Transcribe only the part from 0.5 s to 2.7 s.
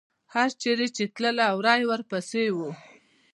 چېرې چې تله، وری ورپسې و.